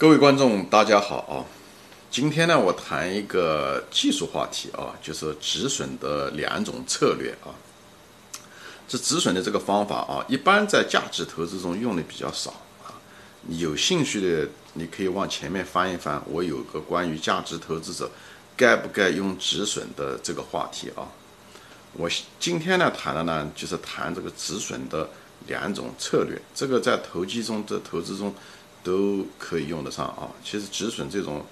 [0.00, 1.44] 各位观众，大家好啊！
[2.10, 7.52] 今天呢，我谈一个技术话题啊，就是止损的两种策略啊。
[8.88, 12.50] 这止损的这个方法啊，一般在价值投资中用的比较少
[12.82, 12.96] 啊。
[13.50, 18.10] 有兴趣的，你可以往前面翻一翻，我有个关于价值投资者
[18.56, 21.04] 该不该用止损的这个话题啊。
[21.92, 22.08] 我
[22.38, 25.06] 今天呢谈的呢，就是谈这个止损的
[25.46, 28.34] 两种策略，这个在投机中的投资中。
[28.82, 30.30] 都可以用得上啊。
[30.44, 31.44] 其实止损这种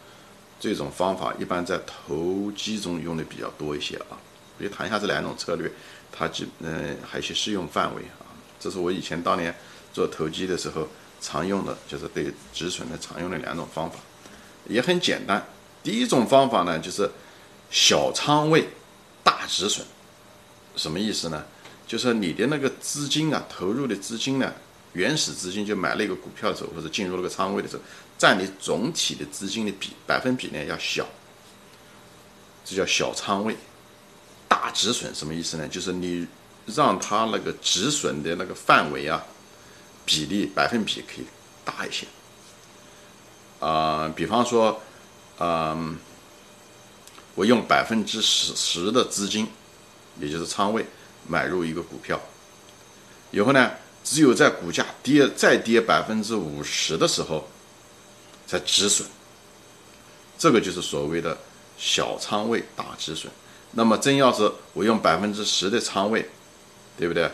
[0.59, 4.19] 这种方法，一般在投机中用的比较多一些啊。
[4.59, 5.71] 我就谈一下这两种策略，
[6.11, 8.27] 它基嗯还有一些适用范围啊。
[8.59, 9.55] 这是我以前当年
[9.93, 10.89] 做投机的时候
[11.21, 13.99] 常用的，就是对止损的常用的两种方法，
[14.67, 15.47] 也很简单。
[15.83, 17.09] 第一种方法呢，就是
[17.71, 18.69] 小仓位
[19.23, 19.87] 大止损，
[20.75, 21.45] 什么意思呢？
[21.87, 24.53] 就是你的那个资金啊，投入的资金呢。
[24.99, 27.83] 原始资金就买了一个股票的时候，或者进入了个仓位的时候，
[28.19, 31.07] 占你总体的资金的比百分比呢要小，
[32.65, 33.57] 这叫小仓位。
[34.49, 35.69] 大止损什么意思呢？
[35.69, 36.27] 就是你
[36.67, 39.25] 让它那个止损的那个范围啊，
[40.05, 41.27] 比例百分比可以
[41.65, 42.07] 大一些。
[43.61, 44.81] 啊，比方说，
[45.39, 45.97] 嗯，
[47.37, 49.47] 我用百分之十十的资金，
[50.19, 50.85] 也就是仓位
[51.29, 52.21] 买入一个股票，
[53.31, 53.71] 以后呢？
[54.11, 57.47] 只有在股价跌再跌百分之五十的时候，
[58.47, 59.07] 才止损。
[60.39, 61.37] 这个就是所谓的
[61.77, 63.31] 小仓位大止损。
[63.73, 66.27] 那么真要是我用百分之十的仓位，
[66.97, 67.31] 对不对？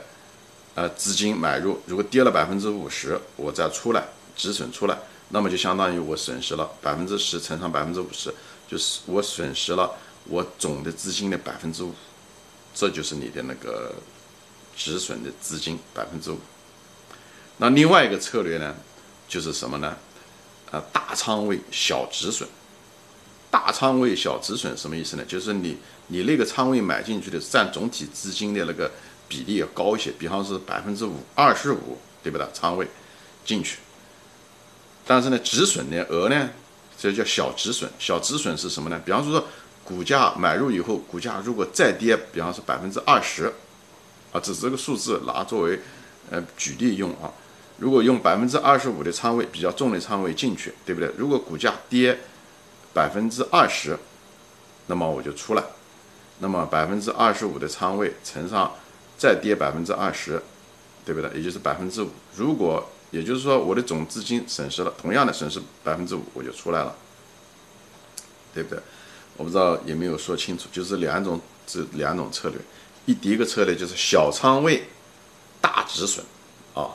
[0.74, 4.02] 呃，资金买入，如果跌了百分之五十，我再出来
[4.34, 8.34] 止损出来，那么就相当于我损失了百分之十乘上百分之五十，
[8.66, 9.88] 就是我损失了
[10.24, 11.94] 我总的资金的百分之五。
[12.74, 13.94] 这就是你的那个
[14.76, 16.38] 止损的资金百分之五。
[17.58, 18.74] 那另外一个策略呢，
[19.28, 19.96] 就是什么呢？
[20.70, 22.48] 呃，大仓位小止损。
[23.50, 25.24] 大仓位小止损什么意思呢？
[25.24, 25.78] 就是你
[26.08, 28.90] 你那个仓位买进去的占总体资金的那个
[29.28, 32.44] 比例要高一些，比方是百分之五二十五，对不对？
[32.52, 32.88] 仓位
[33.44, 33.78] 进去，
[35.06, 36.50] 但是呢，止损的额呢，
[36.98, 37.88] 这叫小止损。
[38.00, 39.00] 小止损是什么呢？
[39.04, 39.46] 比方说，
[39.84, 43.52] 股价买入以后，股价如果再跌，比方说百分之二十，
[44.32, 45.78] 啊，只是这个数字拿作为
[46.30, 47.30] 呃举例用啊。
[47.78, 51.10] 如果用百分之二十五的仓位比较重的仓位进去，对不对？
[51.16, 52.18] 如果股价跌
[52.92, 53.98] 百分之二十，
[54.86, 55.62] 那么我就出来。
[56.38, 58.72] 那么百分之二十五的仓位乘上
[59.16, 60.42] 再跌百分之二十，
[61.04, 61.30] 对不对？
[61.34, 62.10] 也就是百分之五。
[62.36, 66.94] 如果也就是说我的总资金损失了同样的损失百分之五，我就出来了，
[68.52, 68.78] 对不对？
[69.36, 72.58] 我不知道有没有说清楚，就是两种这两种策略。
[73.06, 74.84] 一第一个策略就是小仓位
[75.60, 76.24] 大止损
[76.74, 76.90] 啊。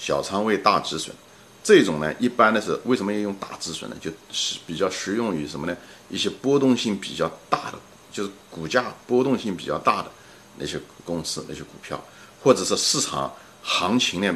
[0.00, 1.14] 小仓位大止损，
[1.62, 3.96] 这种呢，一般的是为什么要用大止损呢？
[4.00, 5.76] 就是比较适用于什么呢？
[6.08, 7.78] 一些波动性比较大的，
[8.10, 10.10] 就是股价波动性比较大的
[10.56, 12.02] 那些公司、那些股票，
[12.42, 13.30] 或者是市场
[13.62, 14.34] 行情呢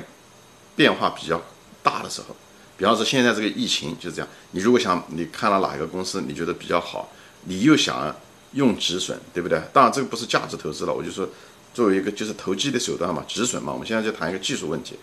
[0.76, 1.41] 变化比较
[1.82, 2.36] 大的时候。
[2.76, 7.10] 比方说现在这个疫情就是这样，你如果想你看了哪一个公司你觉得比较好，
[7.44, 8.14] 你又想
[8.53, 9.58] 用止损，对不对？
[9.72, 11.26] 当然这个不是价值投资了，我就说
[11.72, 13.72] 作为一个就是投机的手段嘛，止损嘛。
[13.72, 14.98] 我们现在就谈一个技术问题。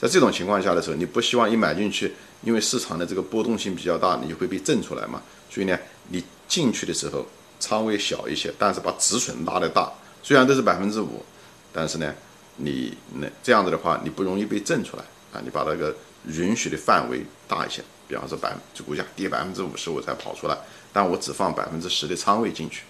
[0.00, 2.12] 在这种情况下的时候，你不希望一买进去，
[2.42, 5.22] 因为市场的这个波动性比较大，你就会被震出来嘛。
[5.48, 5.78] 所以呢，
[6.08, 7.26] 你进去的时候
[7.58, 9.90] 仓位小一些，但是把止损拉得大。
[10.22, 11.24] 虽然都是百分之五，
[11.72, 12.14] 但是呢，
[12.56, 15.40] 你那这样子的话，你不容易被震出来啊。
[15.42, 15.94] 你把那个
[16.26, 20.58] 允许的范围大一些，比方说百这股价跌百分之五十我才跑出来，
[20.92, 22.82] 但我只放百分之十的仓位进去，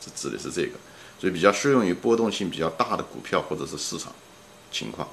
[0.00, 0.72] 这指的是这个。
[1.20, 4.12] 所以比较适用于波动性比较大的股票或者是市场
[4.70, 5.08] 情况。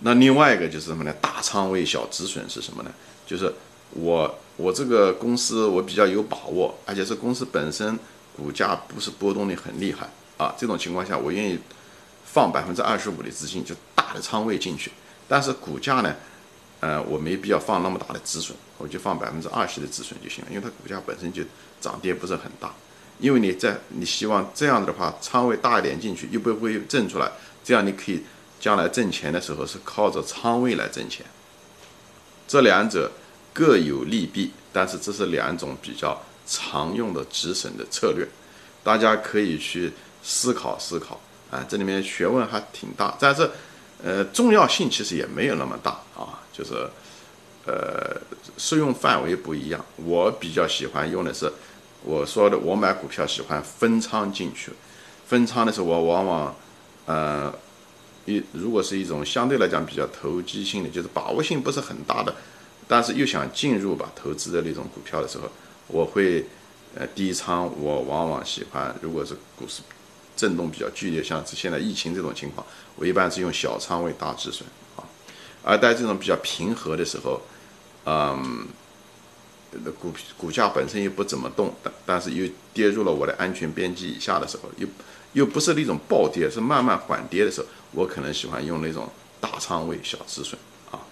[0.00, 1.12] 那另外一个就是什么呢？
[1.20, 2.90] 大仓位小止损是什么呢？
[3.26, 3.52] 就是
[3.90, 7.98] 我我这个公司我比较有把握，而且这公司本身
[8.36, 10.54] 股价不是波动的很厉害啊。
[10.56, 11.58] 这种情况下，我愿意
[12.24, 14.92] 放百分之二十五的资金，就大的仓位进去。
[15.26, 16.14] 但是股价呢，
[16.78, 21.42] 呃，我没必要放那么大的止损，我就放百分之二十的止损就行了，因为它股价本身就
[21.80, 22.72] 涨跌不是很大。
[23.18, 27.32] 因为你在你希望这样子的话，仓位大一点进去，又不会挣出来，
[27.64, 28.22] 这样你可以。
[28.60, 31.24] 将来挣钱的时候是靠着仓位来挣钱，
[32.48, 33.10] 这两者
[33.52, 38.26] 各有利弊，但是这是两种比较常用的止损的策略，
[38.82, 41.20] 大家可以去思考思考
[41.52, 41.64] 啊。
[41.68, 43.48] 这里面学问还挺大，但是
[44.02, 46.74] 呃重要性其实也没有那么大啊，就是
[47.64, 48.20] 呃
[48.56, 49.84] 适用范围不一样。
[49.96, 51.52] 我比较喜欢用的是
[52.02, 54.72] 我说的，我买股票喜欢分仓进去，
[55.28, 56.56] 分仓的时候我往往
[57.06, 57.54] 呃。
[58.28, 62.34] 一如果是一种相对来讲比较投机性的，就是把握性不是很大的
[62.86, 65.48] 但是又想进入吧投资的那种股票的时候，
[65.86, 66.44] 我会
[66.94, 69.82] 呃低仓我往往喜欢，如果是股市
[70.36, 72.66] 震动比较剧烈，像现在疫情这种情况，
[72.96, 75.04] 我一般是用小仓位大止损啊。
[75.62, 77.40] 而在这种比较平和的时候，
[78.06, 78.66] 嗯，
[80.00, 84.86] 股股价本身又不怎么动，但但是又跌入了我的安全边际以下的时候，又
[85.34, 89.08] 又不是那种暴跌，是慢慢缓跌的时候，我可能喜欢用那种
[89.40, 90.58] 大仓位小止损
[90.90, 91.04] 啊。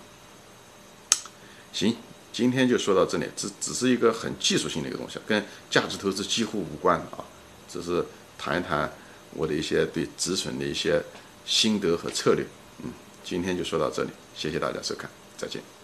[1.73, 1.97] 行，
[2.33, 7.25] 今天就说到这里，只只是一个很技术性的一个东西，跟价值投资几乎无关啊，
[7.69, 8.05] 只是
[8.39, 8.91] 谈一谈
[9.35, 11.03] 我的一些对止损的一些
[11.45, 12.45] 心得和策略。
[12.83, 12.91] 嗯，
[13.23, 15.76] 今天就说到这里，谢谢大家收看，再见。